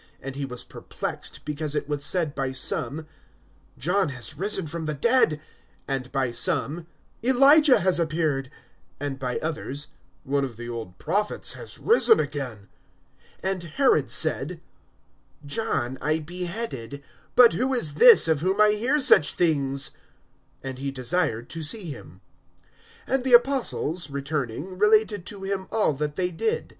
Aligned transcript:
And 0.19 0.35
he 0.35 0.45
was 0.45 0.63
perplexed, 0.63 1.45
because 1.45 1.75
it 1.75 1.87
was 1.87 2.03
said 2.03 2.33
by 2.33 2.53
some: 2.53 3.05
John 3.77 4.09
has 4.09 4.35
risen 4.35 4.65
from 4.65 4.85
the 4.87 4.95
dead; 4.95 5.39
(8)and 5.87 6.11
by 6.11 6.31
some: 6.31 6.87
Elijah 7.21 7.81
has 7.81 7.99
appeared; 7.99 8.49
and 8.99 9.19
by 9.19 9.37
others: 9.41 9.89
One 10.23 10.43
of 10.43 10.57
the 10.57 10.67
old 10.67 10.97
prophets 10.97 11.51
has 11.53 11.77
risen 11.77 12.19
again. 12.19 12.67
(9)And 13.43 13.63
Herod 13.77 14.09
said: 14.09 14.59
John 15.45 15.99
I 16.01 16.17
beheaded; 16.17 17.03
but 17.35 17.53
who 17.53 17.71
is 17.71 17.93
this, 17.93 18.27
of 18.27 18.41
whom 18.41 18.59
I 18.59 18.71
hear 18.71 18.99
such 18.99 19.33
things? 19.33 19.91
And 20.63 20.79
he 20.79 20.89
desired 20.89 21.47
to 21.51 21.61
see 21.61 21.91
him. 21.91 22.21
(10)And 23.07 23.21
the 23.23 23.35
apostles, 23.35 24.09
returning, 24.09 24.79
related 24.79 25.27
to 25.27 25.43
him 25.43 25.67
all 25.69 25.93
that 25.93 26.15
they 26.15 26.31
did. 26.31 26.69